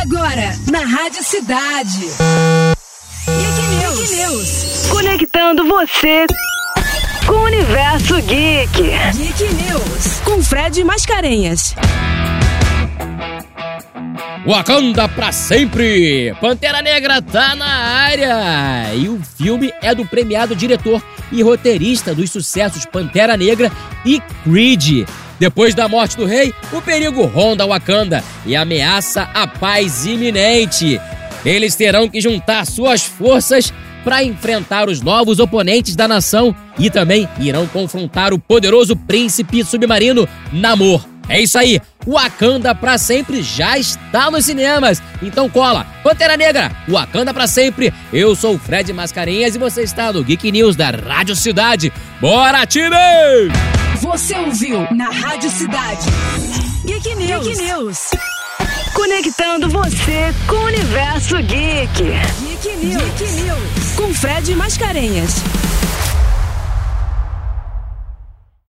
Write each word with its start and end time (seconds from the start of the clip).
Agora, 0.00 0.54
na 0.70 0.80
Rádio 0.80 1.24
Cidade. 1.24 2.10
Geek 3.26 3.62
News. 3.76 3.98
Geek 3.98 4.16
News. 4.16 4.86
Conectando 4.90 5.66
você 5.66 6.26
com 7.26 7.32
o 7.32 7.44
universo 7.44 8.14
geek. 8.22 8.90
Geek 9.14 9.54
News. 9.54 10.20
Com 10.22 10.42
Fred 10.44 10.84
Mascarenhas. 10.84 11.74
Wakanda 14.46 15.08
pra 15.08 15.32
sempre! 15.32 16.32
Pantera 16.40 16.80
Negra 16.82 17.20
tá 17.20 17.56
na 17.56 17.66
área! 17.66 18.94
E 18.94 19.08
o 19.08 19.20
filme 19.36 19.72
é 19.82 19.94
do 19.94 20.06
premiado 20.06 20.54
diretor 20.54 21.02
e 21.32 21.42
roteirista 21.42 22.14
dos 22.14 22.30
sucessos 22.30 22.84
Pantera 22.84 23.36
Negra 23.36 23.72
e 24.04 24.20
Creed. 24.44 25.06
Depois 25.38 25.74
da 25.74 25.88
morte 25.88 26.16
do 26.16 26.24
rei, 26.24 26.54
o 26.72 26.80
perigo 26.80 27.24
ronda 27.26 27.66
Wakanda 27.66 28.22
e 28.44 28.56
ameaça 28.56 29.28
a 29.34 29.46
paz 29.46 30.06
iminente. 30.06 31.00
Eles 31.44 31.76
terão 31.76 32.08
que 32.08 32.20
juntar 32.20 32.66
suas 32.66 33.02
forças 33.02 33.72
para 34.02 34.22
enfrentar 34.22 34.88
os 34.88 35.00
novos 35.00 35.38
oponentes 35.40 35.96
da 35.96 36.06
nação 36.06 36.54
e 36.78 36.88
também 36.88 37.28
irão 37.40 37.66
confrontar 37.66 38.32
o 38.32 38.38
poderoso 38.38 38.94
príncipe 38.94 39.64
submarino 39.64 40.28
Namor. 40.52 41.04
É 41.28 41.40
isso 41.40 41.58
aí, 41.58 41.80
Wakanda 42.06 42.72
pra 42.72 42.98
sempre 42.98 43.42
já 43.42 43.76
está 43.76 44.30
nos 44.30 44.44
cinemas. 44.44 45.02
Então 45.20 45.48
cola, 45.48 45.84
Pantera 46.04 46.36
Negra, 46.36 46.70
Wakanda 46.88 47.34
pra 47.34 47.48
sempre. 47.48 47.92
Eu 48.12 48.36
sou 48.36 48.54
o 48.54 48.58
Fred 48.58 48.92
Mascarenhas 48.92 49.56
e 49.56 49.58
você 49.58 49.82
está 49.82 50.12
no 50.12 50.22
Geek 50.22 50.52
News 50.52 50.76
da 50.76 50.90
Rádio 50.90 51.34
Cidade. 51.34 51.92
Bora, 52.20 52.64
time! 52.64 53.75
Você 54.36 54.44
ouviu 54.44 54.94
na 54.94 55.08
Rádio 55.08 55.50
Cidade. 55.50 56.06
Geek 56.84 57.14
News. 57.14 57.46
Geek 57.46 57.62
News. 57.62 57.98
Conectando 58.92 59.68
você 59.70 60.34
com 60.46 60.56
o 60.56 60.64
universo 60.66 61.36
geek. 61.38 62.02
Geek 62.40 62.76
News. 62.84 63.02
Geek 63.02 63.32
News. 63.42 63.92
Com 63.96 64.12
Fred 64.12 64.54
Mascarenhas. 64.54 65.36